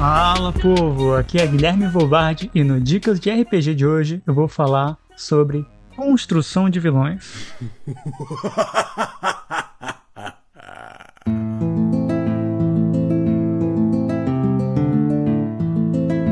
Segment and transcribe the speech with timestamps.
[0.00, 4.48] Fala povo, aqui é Guilherme Vovardi e no Dicas de RPG de hoje eu vou
[4.48, 7.52] falar sobre construção de vilões.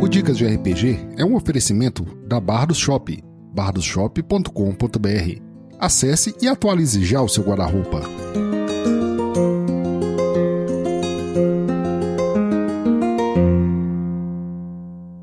[0.00, 3.22] O Dicas de RPG é um oferecimento da Bardos Shop,
[3.54, 5.51] bardosshop.com.br.
[5.82, 8.02] Acesse e atualize já o seu guarda-roupa.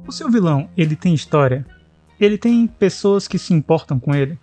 [0.05, 1.65] O seu vilão, ele tem história?
[2.19, 4.37] Ele tem pessoas que se importam com ele?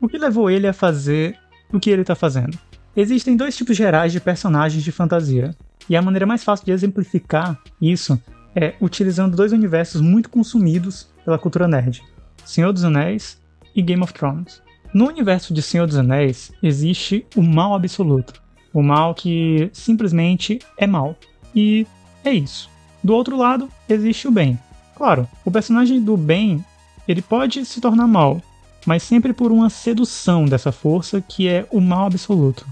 [0.00, 1.38] O que levou ele a fazer
[1.72, 2.58] o que ele está fazendo?
[2.96, 5.54] Existem dois tipos gerais de personagens de fantasia,
[5.88, 8.20] e a maneira mais fácil de exemplificar isso
[8.56, 12.02] é utilizando dois universos muito consumidos pela cultura nerd:
[12.44, 13.40] Senhor dos Anéis
[13.72, 14.60] e Game of Thrones.
[14.92, 18.42] No universo de Senhor dos Anéis existe o mal absoluto,
[18.74, 21.16] o mal que simplesmente é mal.
[21.54, 21.86] E
[22.24, 22.68] é isso.
[23.02, 24.58] Do outro lado existe o bem.
[24.96, 26.64] Claro, o personagem do bem
[27.06, 28.42] ele pode se tornar mal,
[28.84, 32.66] mas sempre por uma sedução dessa força que é o mal absoluto.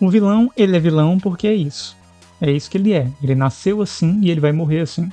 [0.00, 1.96] O vilão, ele é vilão porque é isso.
[2.40, 3.08] É isso que ele é.
[3.22, 5.10] Ele nasceu assim e ele vai morrer assim.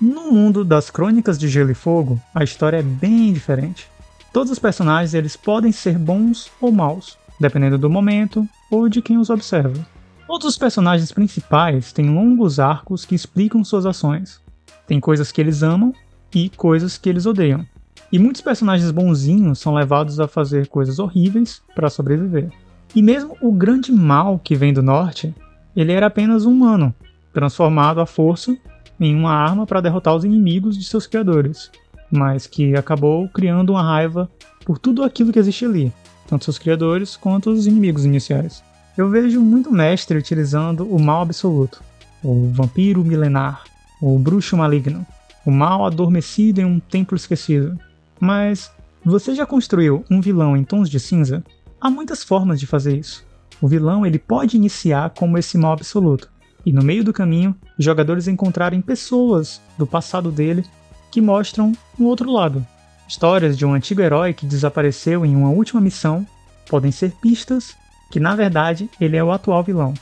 [0.00, 3.86] No mundo das Crônicas de Gelo e Fogo, a história é bem diferente.
[4.32, 9.18] Todos os personagens eles podem ser bons ou maus, dependendo do momento ou de quem
[9.18, 9.84] os observa.
[10.26, 14.40] Todos os personagens principais têm longos arcos que explicam suas ações.
[14.86, 15.92] Tem coisas que eles amam
[16.32, 17.66] e coisas que eles odeiam.
[18.12, 22.50] E muitos personagens bonzinhos são levados a fazer coisas horríveis para sobreviver.
[22.94, 25.34] E mesmo o grande mal que vem do norte,
[25.74, 26.94] ele era apenas um humano,
[27.32, 28.56] transformado à força
[29.00, 31.70] em uma arma para derrotar os inimigos de seus criadores,
[32.10, 34.30] mas que acabou criando uma raiva
[34.64, 35.92] por tudo aquilo que existe ali,
[36.26, 38.62] tanto seus criadores quanto os inimigos iniciais.
[38.96, 41.82] Eu vejo muito mestre utilizando o mal absoluto,
[42.22, 43.64] o vampiro milenar,
[44.00, 45.06] o bruxo maligno,
[45.44, 47.78] o mal adormecido em um templo esquecido.
[48.18, 48.70] Mas
[49.04, 51.42] você já construiu um vilão em tons de cinza?
[51.80, 53.24] Há muitas formas de fazer isso.
[53.60, 56.30] O vilão ele pode iniciar como esse mal absoluto,
[56.64, 60.64] e no meio do caminho, os jogadores encontrarem pessoas do passado dele
[61.10, 62.66] que mostram um outro lado.
[63.08, 66.26] Histórias de um antigo herói que desapareceu em uma última missão
[66.68, 67.74] podem ser pistas
[68.10, 69.94] que na verdade ele é o atual vilão,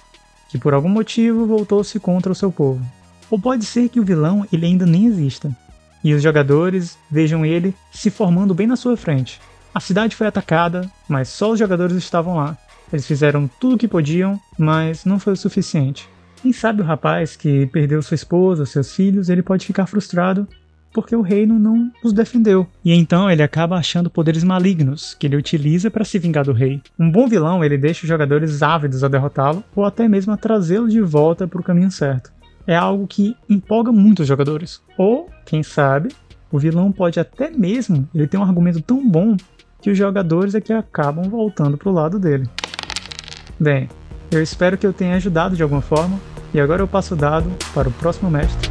[0.49, 2.85] que por algum motivo voltou-se contra o seu povo.
[3.31, 5.55] Ou pode ser que o vilão ele ainda nem exista,
[6.03, 9.41] e os jogadores vejam ele se formando bem na sua frente.
[9.75, 12.57] A cidade foi atacada, mas só os jogadores estavam lá.
[12.93, 16.09] Eles fizeram tudo o que podiam, mas não foi o suficiente.
[16.43, 20.49] Quem sabe o rapaz que perdeu sua esposa, seus filhos, ele pode ficar frustrado
[20.93, 22.66] porque o reino não os defendeu.
[22.84, 26.81] E então ele acaba achando poderes malignos que ele utiliza para se vingar do rei.
[26.99, 30.88] Um bom vilão ele deixa os jogadores ávidos a derrotá-lo ou até mesmo a trazê-lo
[30.88, 32.38] de volta para o caminho certo
[32.69, 34.82] é algo que empolga muito os jogadores.
[34.99, 36.10] Ou, quem sabe,
[36.53, 39.38] o vilão pode até mesmo ele ter um argumento tão bom
[39.81, 42.47] que os jogadores é que acabam voltando para o lado dele.
[43.59, 43.88] Bem,
[44.31, 46.20] eu espero que eu tenha ajudado de alguma forma
[46.53, 48.68] e agora eu passo o dado para o próximo mestre.